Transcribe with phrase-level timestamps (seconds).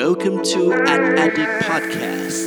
[0.00, 2.38] Welcome to Ad Addict Podcast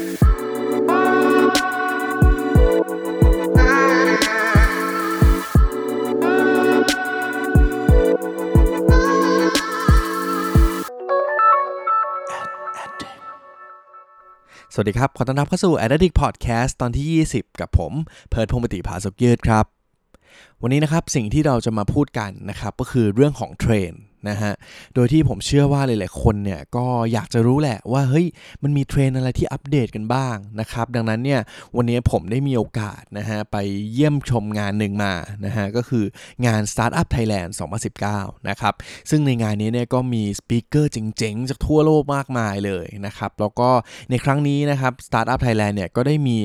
[14.74, 17.06] สวัสดีครับ ขอต้อนรับเข้าสู่ a d d i c t Podcast ตอนที่
[17.36, 17.94] 20 กับผม
[18.30, 19.66] เพิร์ดพงปติภาสุกยืดครับ
[20.62, 24.54] วันนี้นะครับสิ่งที่เราจะมาพูดกันนะครับ ก็คือเรื่องของเทรนด์ นะฮะ
[24.96, 28.26] โดยที่ผมเชื่อว่าหลายๆคนเนี่ยก็อยากจะรู้แหละว่าเฮ้ย
[28.64, 31.42] มันมีเทรนอะไรที่อัปเดตกันบ้างนะครับ ดังนั้นเนี่ย
[31.78, 33.58] วันนี้ผมได้มีโอกาสนะฮะไป
[33.94, 35.14] เยี่ยมชมงานหนึ่งมา
[35.46, 36.06] นะฮะก็คือ
[36.46, 37.52] งาน Startup Thailand
[38.00, 38.74] 2019 นะครับ
[39.10, 43.70] ซึ่งในงานนี้เนี่ยก็มี speaker เจ๋งๆ จากทั่วโลกมากมายเลยนะครับ แล้วก็
[44.10, 46.38] ในครั้งนี้นะครับ Startup Thailand เนี่ยก็ได้มี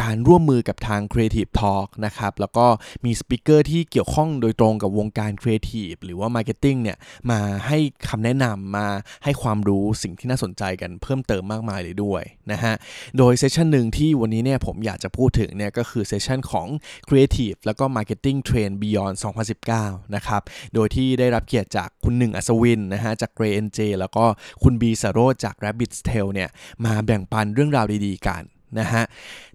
[0.00, 2.66] การร่วมมือกับทาง Creative Talk นะครับ แล้วก็
[3.04, 6.96] มี speaker ที่เกี่ยวข้องโดยตรงกับวงการ Creative หรือว่า Marketing เนี่ย
[7.30, 8.86] มาให้คำแนะนำมา
[9.24, 12.74] ให้ความรู้สิ่งที่น่าสนใจกันเพิ่มเติมมากมายเลยด้วยนะฮะ
[13.18, 16.66] โดยเซสชันหนึ่งที่วันนี้เนี่ยผมอยากจะพูดถึงเนี่ยก็คือเซสชันของ
[17.08, 19.16] Creative แล้วก็ Marketing Trend Beyond
[19.64, 20.42] 2019 นะครับ
[20.74, 24.24] โดยที่ได้รับเกียรติจากคุณหนึ่งอัศวินนะฮะจาก Gray NJ แล้วก็
[24.62, 26.50] คุณบีสโรจจาก Rabbit's Tail เนี่ย
[26.84, 28.44] มาแบ่งปันเรื่องราวดีๆกัน
[28.78, 29.04] นะฮะ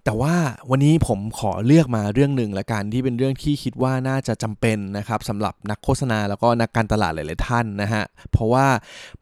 [0.04, 0.34] แต่ว่า
[0.70, 8.66] วันนี้ผมขอเลือกมาเรื่องหนึ่งละกันที่เป็นเรื่องที่คิดว่าน่าจะจำเป็นนะครับสำหรับนักโฆษณาแล้วก็นักการตลาดหลาย ๆ ท่านนะฮะเพราะว่า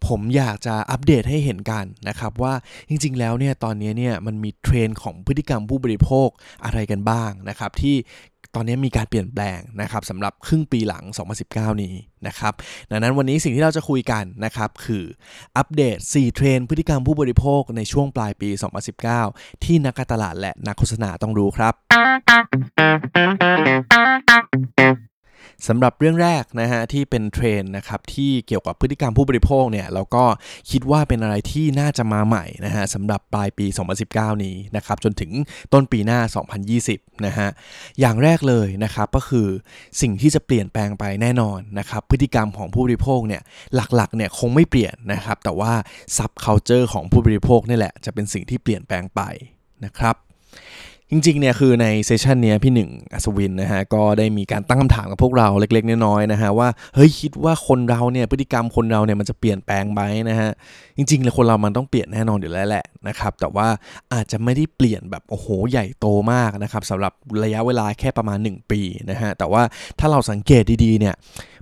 [0.07, 2.53] ผมอยากจะอัปเดตให้เห็นกันนะครับว่า
[2.89, 6.29] จริง ๆ แล้วเนี่ยตอนนี้เนี่ยมันมีเทรนด์ของพฤติกรรมผู้บริโภค
[6.65, 7.97] อะไรกันบ้างนะครับที่
[8.55, 11.05] ตอนนี้มีการเปลี่ยนแปลงนะครับสำหรับครึ่งปีหลัง
[11.43, 11.95] 2019 นี้
[12.27, 12.53] นะครับ
[12.91, 15.05] ดังนั้นวันนี้สิ่งที่เราจะคุยกันนะครับคือ
[15.57, 18.49] อัปเดต 4 เทรนพฤติกรรมผู้บริโภคในช่วงปลายปี
[19.07, 21.75] 2019 ที่นักการตลาดและนักโฆษณาต้องรู้ครับ
[25.69, 30.25] สำหรับเรื่องแรกนะฮะที่เป็นเทรนด์นะครับที่เกี่ยวกับพฤติกรรมผู้บริโภคเนี่ยเราก็
[30.71, 33.67] คิดว่าเป็นอะไรที่น่าจะมาใหม่นะฮะสำหรับปลายปี
[34.05, 35.31] 2019 นี้นะครับจนถึง
[35.73, 36.21] ต้นปีหน้า
[36.73, 37.49] 2020 นะฮะ
[38.01, 39.47] อย่างแรกเลยนะครับก็คือ
[40.01, 43.43] สิ่งที่จะเปลี่ยนแปลงไปแน่นอนนะครับพฤติกรรมของผู้บริโภคเนี่ย
[43.75, 45.73] หลักๆเนี่ยคงไม่เปลี่ยนนะครับแต่ว่า
[46.17, 49.23] ซับเคาเจอร์ของผู้บริโภคนี่แหละจะเป็นสิ่งที่เปลี่ยนแปลงไป
[49.85, 50.17] นะครับ
[51.15, 60.51] จริงๆเนี่ยคือในเซสชันเนี้ยพี่หนึ่งอัศวินนะฮะก็ได้มีการตั้งคำถามกับพวกเราเล็กๆน้อยๆนะฮะว่าเฮ้ยคิดว่าคนเราเนี่ยพฤติกรรมคนเราเนี่ยมันจะเปลี่ยนแปลงไหมนะฮะ
[60.97, 63.69] จริงๆเลยคนเรามันต้องเปลี่ยนแน่นอนอยู่แล้วแหละนะครับแต่ว่า
[64.13, 67.13] อาจจะไม่ได้เปลี่ยนแบบโอ้โหใหญ่โตมากนะครับสำหรับ
[67.45, 68.81] ระยะเวลาแค่ประมาณ 1 ปี
[69.11, 69.63] นะฮะแต่ว่า
[69.99, 71.15] ถ้าเราสังเกตดีๆเนี่ย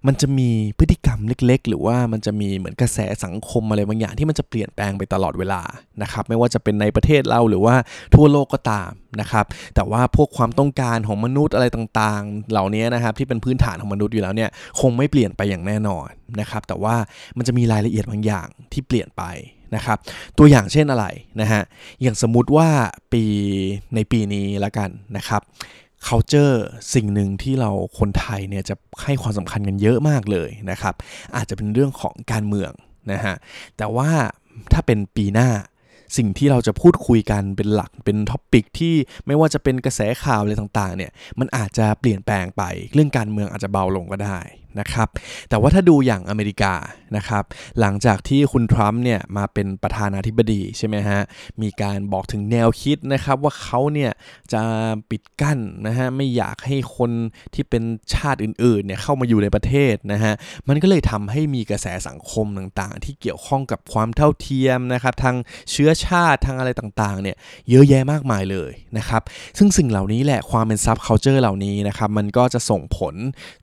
[0.07, 5.63] มันจะมีพฤติกรรมเล็ก ๆ หรือว่ามันจะมีเหมือนกระแสสังคมอะไรบางอย่างที่มันจะเปลี่ยนแปลงไปตลอดเวลา
[6.03, 7.75] นะครับไม่ว่าจะเป็นในประเทศเราหรือว่า
[8.15, 16.09] ทั่วโลกก็ตามนะครับแต่ว่าพวกความต้องการของมนุษย์อะไรต่างๆ เหล่านี้นะครับที่เป็นพื้นฐานของมนุษย์อยู่แล้วเนี่ยคงไม่เปลี่ยนไปอย่างแน่นอน
[16.41, 16.95] นะครับแต่ว่า
[17.37, 19.23] มันจะมีรายละเอียดบางอย่างที่เปลี่ยนไป
[19.77, 19.99] นะครับ
[20.39, 21.07] ตัวอย่างเช่นอะไร
[21.41, 21.63] นะฮะ
[22.03, 22.69] อย่างสมมุติว่า
[23.13, 23.25] ปี
[23.95, 25.43] ในปีนี้ละกันนะครับ
[26.09, 26.57] culture
[26.95, 30.95] สิ่งหนึ่งที่เราคนไทยเนี่ยจะให้ความสำคัญกันเยอะมากเลยนะครับ
[31.37, 32.73] อาจจะเป็นเรื่องของการเมือง
[33.13, 33.35] นะฮะ
[33.77, 34.11] แต่ว่า
[34.73, 35.49] ถ้าเป็นปีหน้า
[36.17, 38.95] สิ่งที่เราจะพูดคุยกันเป็นหลักเป็นท็อปิกที่
[39.27, 42.63] ไม่ว่าจะเป็นกระแสข่าวอะไรต่างๆเนี่ยมันอาจจะเปลี่ยนแปลงไป
[42.95, 44.39] เรื่องการเมืองอาจจะเบาลงก็ได้
[44.81, 45.09] นะครับ
[45.49, 46.75] แต่ว่าถ้าดูอย่างอเมริกา
[47.17, 47.45] นะครับ
[47.81, 51.21] หลังจากที่คุณทรัมป์เนี่ยมาเป็นประธานาธิบดีใช่ไหมฮะ
[51.63, 54.11] มีการบอกถึงแนวคิดนะครับว่าเขาเนี่ย
[54.53, 54.63] จะ
[55.11, 57.11] ปิดกั้นนะฮะไม่อยากให้คน
[57.55, 57.83] ที่เป็น
[58.15, 60.33] ชาติอื่นๆเนี่ยเข้ามาอยู่ในประเทศนะฮะ
[60.69, 65.37] มันก็เลยทำให้มีกระแสสังคมต่างๆ ที่เกี่ยวข้องกับความเท่าเทียมนะครับทาง
[65.71, 67.37] เชื้อชาติทางอะไรต่างๆเนี่ย
[67.71, 69.23] เยอะแยะมากมายเลยนะครับ
[69.59, 73.15] ซึ่งสิ่งเหล่านี้แหละความเป็น subculture เหล่านี้นะครับมันก็จะส่งผล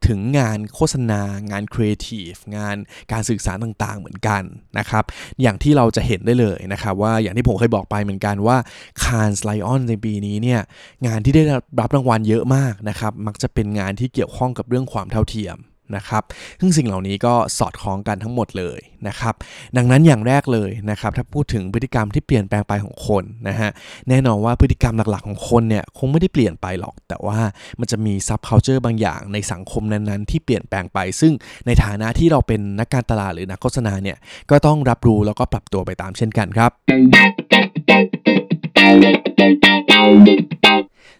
[0.08, 1.22] ถึงงานโฆษณา
[1.52, 2.76] งานครีเอทีฟงาน
[3.12, 4.44] การสื่อสารต่างๆเหมือนกัน
[4.78, 5.04] นะครับ
[5.42, 8.58] อย่างที่เราจะเห็นได้เลยนะครับว่าอย่างที่ผมเคยบอกไปเหมือนกันว่า
[9.04, 10.62] คานสไลออนในปีนี้เนี่ย
[11.08, 11.44] งานที่ได้
[11.80, 15.58] รับรางวัลเยอะมากนะครับมักจะเป็นงานที่เกี่ยวข้องกับเรื่องความเท่าเทียม
[15.96, 16.24] นะครับ
[16.60, 19.34] ซึ่งสิ่งเหล่านี้ก็สอดคล้องกันทั้งหมดเลยนะครับ
[19.78, 23.69] ดังนั้นอย่างแรกเลยนะครับ ถ้าพูดถึงพฤติกรรมที่เปลี่ยนแปลงไปของคนนะฮะ
[24.10, 27.40] แน่นอนว่าพฤติกรรมหลักๆของคนเนี่ยคงไม่ได้เปลี่ยนไปหรอก แต่ว่า
[27.80, 31.34] มันจะมีซับเคานเจอร์บางอย่างในสังคมนั้นๆ ที่เปลี่ยนแปลงไป ซึ่ง
[31.66, 34.18] ในฐานะที่เราเป็นนักการตลาดหรือนักโฆษณาเนี่ย
[34.52, 36.72] ก็ต้องรับรู้แล้วก็ปรับตัวไปตามเช่นกันครับ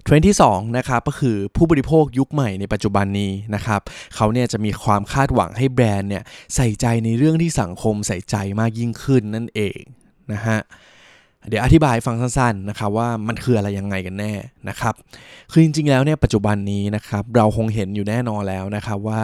[0.10, 3.82] เทรนด์ที่2นะครับก็คือผู้บริโภคยุคใหม่ในปัจจุบันนี้นะครับ
[4.16, 6.24] เขาเนี่ยจะมีความคาดหวังให้แบรนด์เนี่ย
[6.56, 9.80] ใส่ใจในเรื่องที่สังคมใส่ใจมากยิ่งขึ้นนั่นเอง
[10.32, 10.60] นะฮะ
[11.48, 14.34] เดี๋ยวอธิบายฟังสั้นๆนะครับว่ามันคืออะไรยังไงกันแน่
[14.70, 14.94] นะครับ
[15.52, 19.22] คือจริงๆแล้วเนี่ยปัจจุบันนี้นะครับเราคงเห็นอยู่แน่นอนแล้วนะครับว่า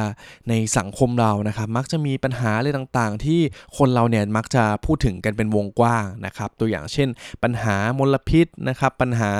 [0.49, 3.39] ในสังคมเรานะครับมักจะมีปัญหาอะไรต่างๆ ที่
[3.77, 7.09] คนเราเนี่ยมักจะพูดถึงกันเป็นวงกว้างนะครับ ตัวอย่างเช่น
[7.43, 9.31] ปัญหามลพิษนะครับ ปัญหา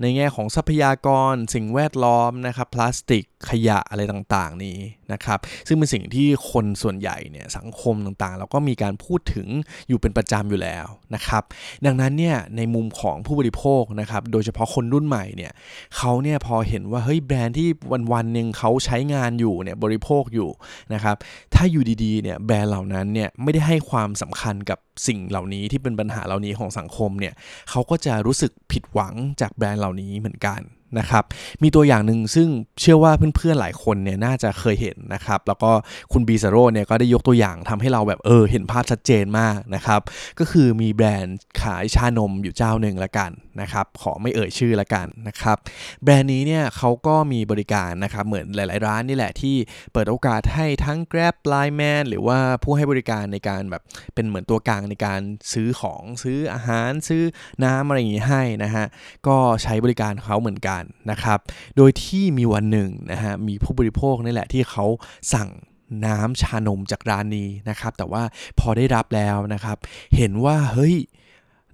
[0.00, 4.78] ในแง่ของทรัพยากร สิ่งแวดล้อมนะครับพลาสติกขยะอะไรต่างๆ นี้
[5.12, 9.46] นะครับ ซึ่งเป็นสิ่งที่คนส่วนใหญ่เนี่ยสังคมต่างๆ เราก็มีการพูดถึง
[9.88, 11.42] อยู่เป็นประจำอยู่แล้วนะครับ
[11.86, 15.52] ดังนั้นเนี่ยในมุมของผู้บริโภคนะครับโดยเฉพาะคนรุ่นใหม่เนี่ย
[15.96, 17.68] เขาเนี่ยพอเห็นว่าเฮ้ยแบรนด์ที่
[18.12, 20.48] วันๆหนึ่งเขาใช้งานอยู่เนี่ยบริโภคอยู่
[20.94, 21.16] นะครับ
[21.54, 27.34] ถ้าอยู่ดีๆเนี่ยแบรนด์เหล่านั้นเนี่ยไม่ได้ให้ความสำคัญกับสิ่งเหล่านี้ที่เป็นปัญหาเหล่านี้ของสังคมเนี่ย
[27.70, 30.62] เขาก็จะรู้สึกผิดหวังจากแบรนด์เหล่านี้เหมือนกัน
[30.98, 31.24] นะครับ
[31.62, 32.48] มีตัวอย่างหนึ่งซึ่ง
[32.80, 35.70] เชื่อว่าเพื่อนๆหลายคนเนี่ยน่าจะเคยเห็นนะครับ แล้วก็
[36.12, 40.00] คุณบีซาโรเนี่ยก็ได้ยกตัวอย่างทำให้เราแบบเออเห็นภาพชัดเจนมากนะครับ
[40.38, 45.56] ก็คือมีแบรนด์ขายชานมอยู่เจ้าหนึ่งละกันนะครับ ขอไม่เอ่ยชื่อละกันนะครับ
[46.04, 49.56] แบรนด์นี้เนี่ยเขาก็มีบริการนะครับ เหมือนหลาย ๆ ร้านนี่แหละที่
[49.92, 53.82] เปิดโอกาสให้ทั้ง Grab Line Man หรือว่าผู้ให้บริการในการแบบ
[54.14, 55.20] เป็นเหมือนตัวกลางในการ
[55.52, 57.22] ซื้อของซื้ออาหารซื้อ
[57.64, 58.86] น้ำอะไรอย่างนี้ให้นะฮะ
[59.26, 60.79] ก็ใช้บริการเขาเหมือนกัน
[61.10, 61.38] นะครับ
[61.76, 64.84] โดยที่มีวันหนึ่งนะฮะมีผู้บริโภคนี่แหละที่เขา
[65.34, 65.48] สั่ง
[66.06, 68.22] น้ำชานมจากร้านนี้นะครับ แต่ว่า
[68.58, 69.76] พอได้รับแล้วนะครับ
[70.16, 70.94] เห็นว่าเฮ้ย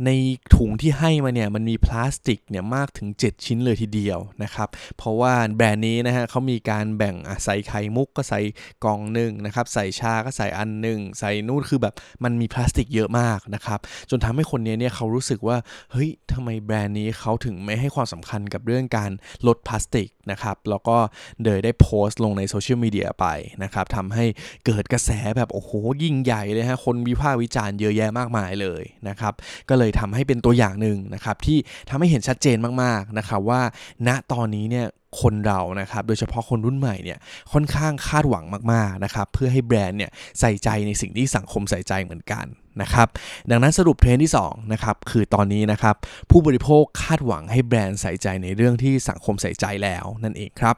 [0.05, 0.11] ใน
[0.55, 8.41] ถุงที่ให้มาเนี่ยมันมีพลาสติกเนี่ยมากถึง 7 ชิ้นเลยทีเดียวนะครับเพราะว่าแบรนด์นี้นะฮะเขามีการแบ่งใส่ไข่มุกก็ใส่
[8.85, 11.95] กล่องหนึ่งนะครับใส่ชาก็ใส่อันหนึ่งใส่นู่นคือแบบ
[12.25, 13.79] มันมีพลาสติกเยอะมากนะครับ
[14.11, 15.57] จนทำให้คนเนี้ยเนี่ยเขารู้สึกว่า
[15.93, 19.11] เฮ้ยทำไมแบรนด์นี้เขาถึงไม่ให้ความสำคัญกับเรื่องการ
[19.47, 20.97] ลดพลาสติกนะครับแล้วก็
[21.45, 23.27] เลยได้โพสต์ลงใน social media ไป
[23.63, 24.25] นะครับทำให้
[24.67, 25.71] เกิดกระแสแบบโอ้โห
[26.03, 29.35] ยิ่งใหญ่เลยฮะคนวิพากษ์วิจารณ์เยอะแยะมากมายเลยนะครับ
[29.69, 33.61] ก็เลยยทำให้เป็นตัวอย่างหนึ่งนะครับที่ทำให้เห็นชัดเจนมากๆนะครับว่า
[34.07, 34.87] ณตอนนี้เนี่ย
[35.21, 37.19] คนเรานะครับโดยเฉพาะคนรุ่นใหม่เนี่ย
[37.53, 40.11] ค่อนข้างคาดหวังมากๆนะครับเพื่อให้แบรนด์เนี่ย
[40.41, 42.47] ใส่ใจในสิ่งที่สังคมใส่ใจเหมือนกัน
[42.83, 43.09] นะครับ
[43.51, 45.95] ดังนั้นสรุปเทรนด์ที่2นะครับคือตอนนี้นะครับ
[46.31, 50.77] ผู้บริโภคคาดหวังให้แบรนด์ใส่ใจในเรื่องที่สังคมใส่ใจแล้วนั่นเองครับ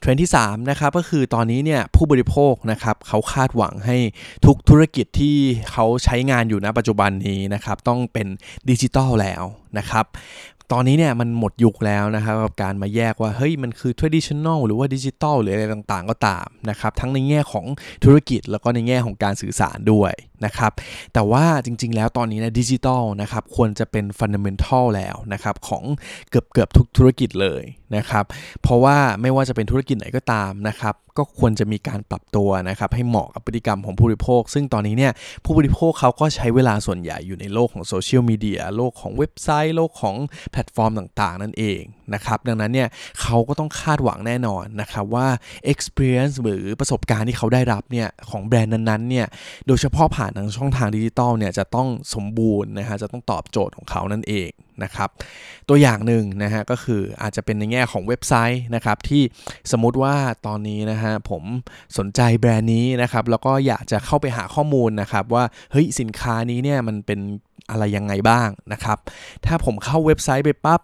[0.00, 3.96] เทรนด์ที่3นะครับก็คือตอนนี้เนี่ยผู้บริโภคนะครับเขาคาดหวังให้
[4.46, 5.36] ทุกธุรกิจที่
[5.70, 8.26] เขาใช้งานอยู่ณปัจจุบันนี้นะครับต้องเป็น
[8.70, 9.44] ดิจิตอลแล้ว
[9.78, 10.06] นะครับ
[10.72, 17.66] ตอนนี้เนี่ยมันหมดยุคแล้วนะครับกับการมาแยกว่าเฮ้ยมันคือ traditional หรือว่าดิจิตอลหรืออะไรต่างๆ ก็ตามนะครับทั้งในแง่ของ
[18.04, 20.12] ธุรกิจแล้วก็ในแง่ของการสื่อสารด้วย
[20.44, 20.72] นะครับ
[21.14, 25.82] แต่ว่าจริงๆ แล้วตอนนี้นะดิจิตอลนะครับควรจะเป็น fundamental แล้วนะครับของ
[26.30, 27.62] เกือบเกือบทุกธุรกิจเลย
[27.96, 28.24] นะครับ
[28.62, 35.12] เพราะว่าไม่ว่าจะเป็นธุรกิจไหนก็ตามนะครับก็ควรจะมีการปรับตัวนะครับให้เหมาะกับพฤติกรรมของผู้บริโภค ซึ่งตอนนี้เนี่ย
[35.44, 40.16] ผู้บริโภคเขาก็ใช้เวลาส่วนใหญ่อยู่ในโลกของโซเชียลมีเดียโลกของเว็บไซต์ โลกของ
[40.50, 41.80] แพลตฟอร์มต่างๆ นั่นเอง
[42.14, 42.88] นะครับดังนั้นเนี่ย
[43.20, 45.26] เขาก็ต้องคาดหวังแน่นอนนะครับว่า
[45.72, 49.26] experience หรือประสบการณ์ที่เขาได้รับเนี่ยของแบรนด์นั้นๆเนี่ย
[49.66, 54.50] โดยเฉพาะผ่านทางช่องทางดิจิตอลเนี่ยจะต้องสมบูรณ์นะฮะจะต้องตอบโจทย์ของเขานั่นเอง
[54.82, 55.10] นะครับ
[55.68, 59.22] ตัวอย่างหนึ่งนะฮะก็คืออาจจะเป็นในแง่ของเว็บไซต์นะครับที่
[59.72, 60.14] สมมุติว่า
[60.46, 61.42] ตอนนี้นะฮะผม
[61.98, 67.20] สนใจแบรนด์นี้นะครับแล้วก็อยากจะเข้าไปหาข้อมูลนะครับว่าเฮ้ยสินค้านี้เนี่ยมันเป็น
[67.70, 68.98] อะไรยังไงบ้างนะครับ
[69.46, 70.80] ถ้าผมเข้าเว็บไซต์ไปปั๊บ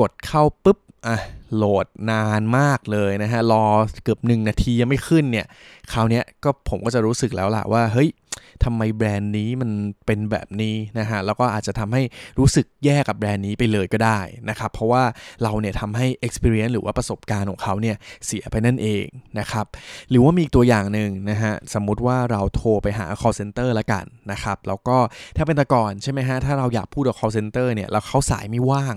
[0.00, 1.16] กดเข้าปุ๊บ อะ
[1.54, 3.64] โหลดนานมากเลยนะฮะรอ
[4.04, 5.46] เกือบ 1 นาทียังไม่ขึ้นเนี่ย
[5.92, 8.10] คราวนี้ก็ผมก็จะรู้สึกแล้วล่ะว่าเฮ้ย
[8.64, 9.70] ทำไมแบรนด์นี้มัน
[10.06, 12.02] เป็นแบบนี้นะฮะแล้วก็อาจจะทำให้
[12.38, 15.02] รู้สึกแย่กับแบรนด์นี้ไปเลยก็ได้นะครับเพราะว่า
[15.42, 19.04] เราเนี่ยทำให้ experience หรือว่าประสบการณ์ของเขาเนี่ยเสียไปนั่นเอง
[19.38, 19.66] นะครับ
[20.10, 24.96] หรือว่ามีตัวอย่างหนึ่งนะฮะสมมุติว่าเราโทรไปหา call center ละกันนะครับแล้วก็
[25.36, 28.96] ถ้าเป็นต่ก่อนใช่ไหมฮะถ้าเราอยากพูดกับ call center เนี่ยแล้วเขาสายไม่ว่าง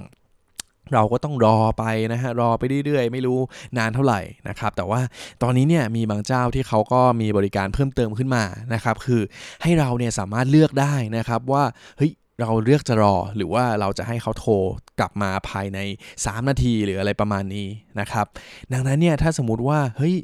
[0.94, 3.40] เราก็ต้องรอไปนะฮะรอไปเรื่อยๆ ไม่รู้
[3.78, 5.02] นานเท่าไหร่นะครับแต่ว่า
[5.44, 9.22] ตอนนี้เนี่ยมีบางเจ้าที่เขาก็มีบริการเพิ่มเติมขึ้นมานะครับคือ
[9.64, 11.64] ให้เราเนี่ยสามารถเลือกได้นะครับว่า
[11.98, 12.12] เฮ้ย
[12.42, 14.54] เราเลือกจะรอหรือว่าเราจะให้เขาโทร
[15.00, 15.80] กลับมาภายใน
[16.16, 17.68] 3 นาทีหรืออะไรประมาณนี้
[18.00, 18.26] นะครับ
[18.74, 20.16] ดังนั้นเนี่ยถ้าสมมติว่าเฮ้ย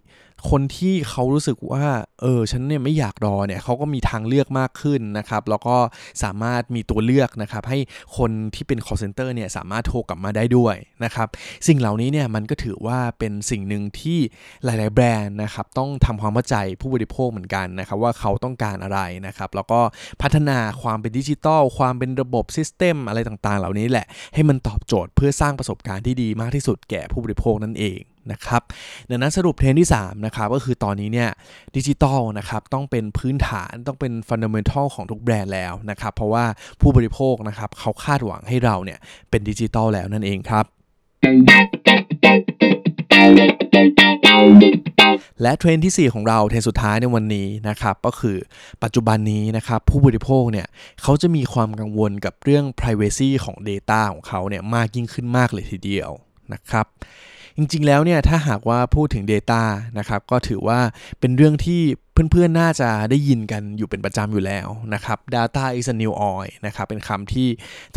[0.50, 1.86] คนที่เขารู้สึกว่า
[2.22, 5.78] เออ ฉันเนี่ยไม่อยากรอเนี่ยเขาก็มีทางเลือกมากขึ้นนะครับ แล้วก็
[6.24, 7.80] สามารถมีตัวเลือกนะครับ ให้
[8.18, 11.28] คนที่เป็น call center เนี่ยสามารถโทรกลับมาได้ด้วยนะครับ
[11.68, 14.20] สิ่งเหล่านี้เนี่ยมันก็ถือว่าเป็นสิ่งหนึ่งที่
[14.66, 19.82] หลาย ๆ แบรนด์นะครับ ต้องทำความเข้าใจผู้บริโภคเหมือนกันนะครับ ว่าเขาต้องการอะไรนะครับ แล้วก็
[20.22, 28.00] พัฒนาความเป็นดิจิตอลความเป็นระบบ system อะไรต่าง ๆ เหล่านี้แหละให้มันตอบโจทย์เพื่อสร้างประสบการณ์ที่ดีมากที่สุดแก่ผู้บริโภคนั่นเอง
[28.32, 28.62] นะครับ
[29.10, 31.30] ดังนั้นสรุปเทรนด์ที่3นะครับก็คือตอนนี้เนี่ย
[31.76, 36.46] ดิจิตอลนะครับต้องเป็นพื้นฐานต้องเป็น fundamental ของทุกแบรนด์แล้วนะครับเพราะว่า
[36.82, 40.66] ผู้บริโภคนะครับเขาคาดหวังให้เราเนี่ยเป็นดิจิตอลแล้วนั่นเองครับ
[45.42, 48.38] และเทรนที่ 4 ของเราเทรนสุดท้ายในวันนี้นะครับก็คือ
[48.84, 50.68] ปัจจุบันนี้นะครับผู้บริโภคเนี่ย
[51.02, 56.12] เขาจะมีความกังวลกับเรื่อง Privacy ของ Data ของเขาเนี่ยมากยิ่งขึ้นมากเลยทีเดียว
[56.54, 56.86] นะครับ
[57.60, 59.62] จริงๆแล้วเนี่ยถ้าหากว่าพูดถึง Data
[59.98, 60.80] นะครับก็ถือว่า
[61.20, 61.82] เป็นเรื่องที่
[62.32, 67.48] เพื่อนๆ น่าจะได้ยินกันอยู่เป็นประจำอยู่แล้วนะครับ data is a new oil นะครับ เป็นคำที่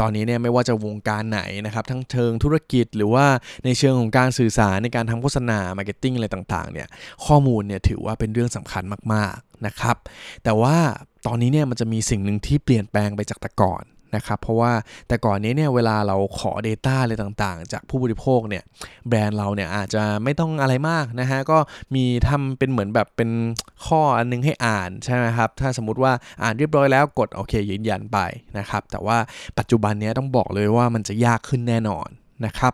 [0.00, 3.26] ตอนนี้เนี่ยไม่ว่าจะวงการไหนนะครับ ทั้งเชิงธุรกิจหรือว่า
[3.64, 6.88] ในเชิงของการสื่อสารในการทำโฆษณา marketing อะไรต่างๆ เนี่ย
[7.26, 9.97] ข้อมูลเนี่ยถือว่าเป็นเรื่องสำคัญมากๆ นะครับ
[10.45, 10.76] แต่ว่า
[11.26, 13.85] ตอนนี้เนี่ยมันจะมีสิ่งหนึ่งที่เปลี่ยนแปลงไปจากแต่ก่อน
[14.16, 14.73] นะครับ เพราะว่า
[15.09, 18.62] แต่ก่อนนี้เนี่ยเวลาเราขอ Data อะไรต่างๆ จากผู้บริโภคเนี่ย
[19.09, 21.59] แบรนด์เราเนี่ยอาจจะไม่ต้องอะไรมากนะฮะก็
[21.95, 23.31] มีทำเป็นเหมือนแบบเป็น
[23.87, 28.19] ข้ออันนึงให้อ่านใช่ไหมครับถ้าสมมติว่าอ่านเรียบร้อยแล้วกดโอเคยืนยันไป
[28.59, 29.19] นะครับแต่ว่า
[29.59, 32.09] ปัจจุบันนี้ต้องบอกเลยว่ามันจะยากขึ้นแน่นอน
[32.47, 32.73] นะครับ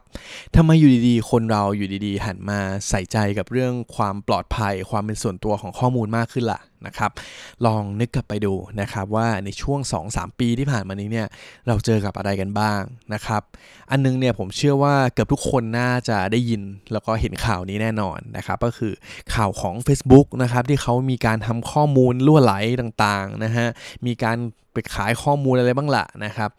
[0.57, 7.11] ทำไมอยู่ดีๆ คนเราอยู่ดีๆ หันมาใส่ใจกับเรื่องความปลอดภัย ความเป็นส่วนตัวของข้อมูลมากขึ้นล่ะนะครับ
[7.67, 9.81] ลองนึกกลับไปดูนะครับว่าในช่วง
[10.11, 11.27] 2-3 ปีที่ผ่านมานี้เนี่ย
[11.69, 12.83] เราเจอกับอะไรกันบ้าง
[13.15, 13.43] นะครับ
[13.91, 18.93] อันนึงเนี่ยผมเชื่อว่าเกือบทุกคนน่าจะได้ยินแล้วก็เห็นข่าวนี้แน่นอนนะครับก็คือ
[19.35, 23.67] ข่าวของ Facebook นะครับที่เขามีการทำข้อมูลล่วไหลต่างๆนะฮะ
[24.07, 24.39] มีการ
[24.75, 26.51] ไปขายข้อมูลอะไรบ้างละนะครับ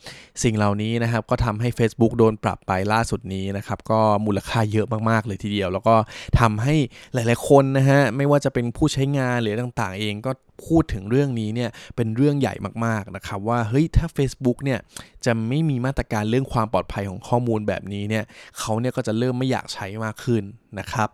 [0.43, 5.95] สิ่งเหล่านี้นะครับก็ทำให้ Facebook โดนปรับไปล่าสุดนี้นะครับก็มูลค่าเยอะมากๆเลยทีเดียว แล้วก็
[6.39, 6.75] ทำให้
[7.13, 10.32] หลายๆคนนะฮะไม่ว่าจะเป็นผู้ใช้งานหรือต่างๆเองก็
[10.68, 12.54] พูดถึงเรื่องนี้เนี่ยเป็นเรื่องใหญ่
[12.86, 14.80] มากๆนะครับว่าเฮ้ยถ้า Facebook เนี่ย
[15.25, 18.23] จะไม่มีมาตรการเรื่องความปลอดภัยของข้อมูลแบบนี้เนี่ย
[18.59, 20.43] เขาเนี่ยก็จะเริ่มไม่อยากใช้มากขึ้น
[20.79, 21.09] นะครับ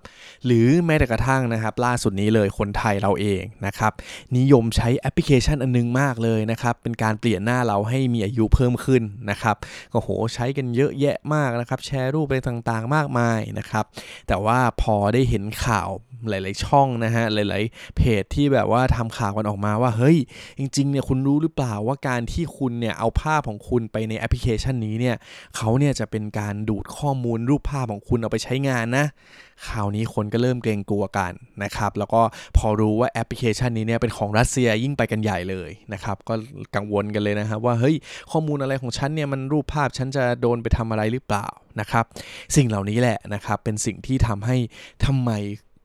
[0.45, 3.93] หรือแม้แต่กระทั่งนะครับ ล่าสุดนี้เลยคนไทยเราเองนะครับ
[4.37, 9.55] นิยมใช้แอปพลิเคชันอันนึงมากเลยนะครับ เป็นการเปลี่ยนหน้าเราให้มีอายุเพิ่มขึ้นนะครับ
[9.93, 13.85] ก็โหใช้กันเยอะแยะมากนะครับ แชร์รูปอะไรต่างๆ มากมายนะครับ
[14.27, 15.89] แต่ว่าพอได้เห็นข่าว
[16.29, 20.17] หลาย ๆ ช่องนะฮะหลาย ๆ เพจที่แบบว่าทำข่าวกันออกมาว่าเฮ้ย
[20.57, 25.15] จริง ๆ เนี่ยคุณรู้หรือเปล่าว่าการที่คุณเนี่ยเอาภาพของคุณไปในแอปพลิเคชันนี้เนี่ย
[25.55, 29.05] เขาเนี่ยจะเป็นการดูดข้อมูลรูปภาพของคุณเอาไปใช้งานนะ
[29.67, 31.33] คราวนี้คนก็เริ่มเกรงกลัวกัน
[31.63, 32.21] นะครับ แล้วก็
[32.57, 36.33] พอรู้ว่าแอปพลิเคชันนี้เนี่ยเป็นของรัสเซียยิ่งไปกันใหญ่เลยนะครับ ก็
[36.75, 37.95] กังวลกันเลยนะครับว่าเฮ้ย
[38.31, 41.47] ข้อมูลอะไรของฉันเนี่ยมันรูปภาพฉันจะโดนไปทำอะไรหรือเปล่า
[41.79, 42.05] นะครับ
[42.55, 44.57] สิ่งเหล่านี้แหละนะครับเป็นสิ่งที่ทำให้
[45.05, 45.31] ทำไม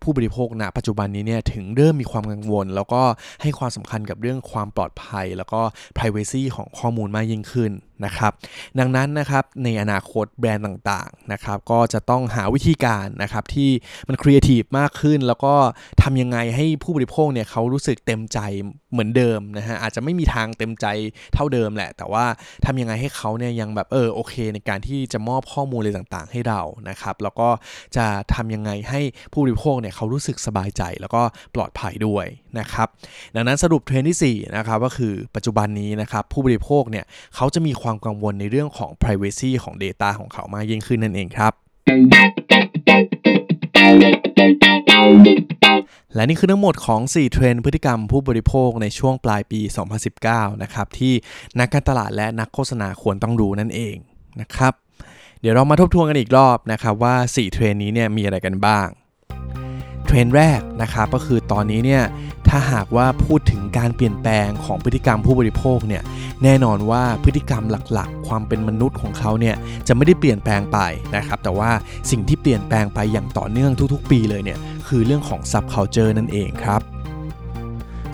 [0.04, 3.02] ผู้บริโภคณปัจจุบันนี้เนี่ยถึงเริ่มมีความกังวล แล้วก็
[3.42, 5.60] ให้ความสำคัญกับเรื่องความปลอดภัย แล้วก็
[5.96, 7.72] privacy ของข้อมูลมากยิ่งขึ้น
[8.04, 8.32] นะครับ
[8.78, 13.70] ดังนั้นนะครับในอนาคตแบรนด์ต่างๆนะครับก็จะต้องหาวิธีการนะครับที่
[14.08, 15.54] มันครีเอทีฟมากขึ้น แล้วก็
[16.02, 18.38] ทำยังไงให้ผู้บริโภคเนี่ยเขารู้สึกเต็มใจ
[18.92, 20.86] เหมือนเดิมนะฮะอาจจะไม่มีทางเต็มใจ
[21.34, 22.24] เท่าเดิมแหละ แต่ว่า
[22.66, 27.48] ทำยังไงให้เขาเนี่ยยังแบบเออโอเค ในการที่จะมอบข้อมูลอะไรต่างๆ ให้เรานะครับแล้วก็
[27.96, 29.00] จะทำยังไงให้
[29.32, 31.22] ผู้บริโภคเนี่ยเขารู้สึกสบายใจ แล้วก็
[31.54, 32.26] ปลอดภัยด้วย
[32.58, 32.88] นะครับ
[33.34, 37.04] ดังนั้นสรุปเทรนด์ที่4นะครับก็คือปัจจุบันนี้นะครับผู้บริโภคเนี่ย
[37.36, 41.52] เขาจะมีความความกังวลในเรื่องของ privacy ของ Data ของเขามากยิ่งขึ้นนั่นเองครับ
[46.14, 49.60] และนี่คือทั้งหมดของ 4 เทรนด์พฤติกรรมผู้บริโภคในช่วงปลายปี
[50.10, 51.14] 2019 นะครับ ที่
[51.58, 53.96] นักการตลาดและนักโฆษณาควรต้องรู้นั่นเอง
[54.40, 54.72] นะครับ
[55.40, 58.86] เดี๋ยวเรามาทบทวนกันอีกรอบนะครับว่า 4 เทรนด์นี้เนี่ยมีอะไรกันบ้าง
[60.06, 62.02] เทรนด์แรกนะครับก็คือตอนนี้เนี่ย
[62.50, 66.02] ถ้าหากว่าพูดถึงการเปลี่ยนแปลงของพฤติกรรมผู้บริโภคเนี่ย
[66.42, 70.78] แน่นอนว่าพฤติกรรมหลักๆ ความเป็นมนุษย์ของเขาเนี่ยจะไม่ได้เปลี่ยนแปลงไป
[71.16, 71.70] นะครับ แต่ว่า
[72.10, 76.80] สิ่งที่เปลี่ยนแปลงไปอย่างต่อเนื่องทุกๆ ปีเลยเนี่ยคือเรื่องของ subculture นั่นเองครับ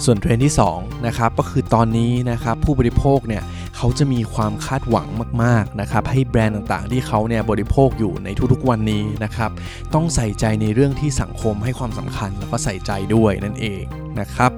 [0.05, 3.43] ส่วนเทรนด์ที่2นะครับก็คือตอนนี้นะครับผู้บริโภคเนี่ย
[3.77, 5.09] เขาจะมีความคาดหวัง
[5.43, 9.51] มากๆนะครับให้แบรนด์ต่างๆ ที่เขาเนี่ยบริโภคอยู่ในทุกๆวันนี้นะครับ
[9.95, 13.83] ต้องใส่ใจในเรื่องที่สังคมให้ความสำคัญแล้วก็ใส่ใจด้วยนั่นเอง
[14.21, 14.53] นะครับ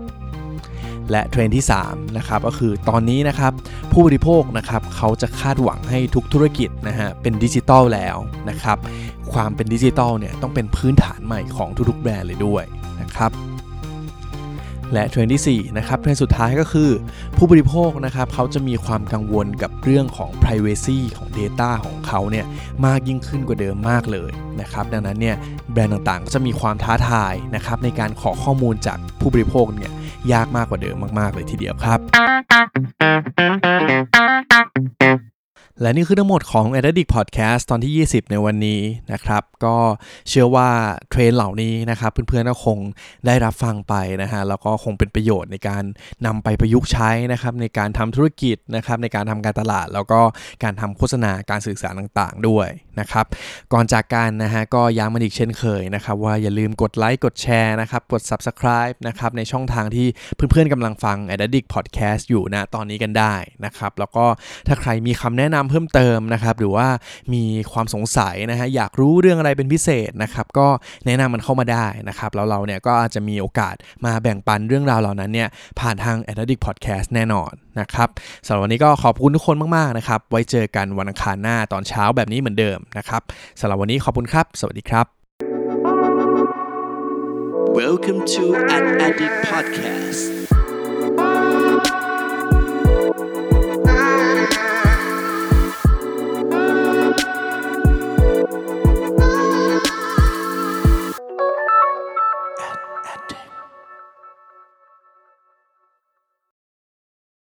[1.10, 3.52] และเทรนด์ที่3นะครับก็คือตอนนี้นะครับ
[3.92, 8.16] ผู้บริโภคนะครับเขาจะคาดหวังให้ทุกธุรกิจนะฮะเป็นดิจิตอลแล้ว
[8.50, 8.78] นะครับ
[9.32, 12.64] ความเป็นดิจิตอลเนี่ยต้องเป็นพื้นฐานใหม่ของทุกๆแบรนด์เลยด้วย
[13.00, 13.30] นะครับ
[14.92, 16.90] และเทรนด์ที่4นะครับเทรนด์สุดท้ายก็คือ
[17.36, 22.46] ผู้บริโภคนะครับเขาจะมีความกังวลกับเรื่องของ Privacy ของ Data ของเขาเนี่ย
[22.86, 24.30] มากยิ่งขึ้นกว่าเดิมมากเลย
[24.60, 25.36] นะครับดังนั้นเนี่ย
[25.72, 29.92] แบรนด์ต่างๆ ก็จะมีความท้าทายนะครับในการขอข้อมูลจากผู้บริโภคเนี่ย
[30.32, 31.98] ยากมากกว่าเดิมมาก ๆ เลยทีเดียวครับ
[35.82, 38.80] และนี่คือทั้งหมดของ a d d i c t Podcast ตอนที่ 20 ในวันนี้
[39.12, 39.76] นะครับ ก็
[40.28, 40.68] เชื่อว่า
[41.10, 42.78] เทรนเหล่านี้นะครับ เพื่อนๆก็คง
[43.26, 45.82] ได้รับฟังไปนะฮะ แล้วก็คงเป็นประโยชน์ในการ
[46.26, 50.20] นำไปประยุกต์ใช้นะครับ ในการทำธุรกิจนะครับ ในการทำการตลาด แล้วก็
[50.62, 52.68] การทำโฆษณาการสื่อสารต่างๆ ด้วย
[53.00, 53.26] นะครับ
[53.72, 60.06] ก่อนจากกันนะฮะก็ย้ำมันอีกเช่นเคยนะครับ ว่าอย่าลืมกดไลค์กดแชร์นะครับ กด Subscribe นะครับในช่องทางที่
[60.50, 64.26] เพื่อนๆกำลังฟัง a d d i c t Podcast อยู่นะตอนนี้กันได้นะครับ แล้วก็
[64.66, 66.88] ถ้าใครมีคำแนะนำเพิ่มเติมนะครับ หรือว่า
[67.34, 70.66] มีความสงสัยนะฮะอยากรู้เรื่องอะไรเป็นพิเศษนะครับ ก็
[71.06, 73.74] แนะนำมันเข้ามาได้นะครับ แล้วเราเนี่ยก็อาจจะมีโอกาส
[74.04, 75.48] มาแบ่งปันเรื่องราวเหล่านั้นเนี่ย
[75.80, 78.08] ผ่านทาง a d d i c t Podcast แน่นอน นะครับ
[78.46, 83.22] สำหรับวันนี้ก็ขอบคุณทุกคนมากๆนะครับ ไว้เจอกันวันอังคารหน้าตอนเช้าแบบนี้เหมือนเดิมนะครับ
[83.60, 85.06] สำหรับวันนี้ขอบคุณครับ สวัสดีครับ
[87.80, 88.44] Welcome to
[88.76, 90.57] an Addict Podcast.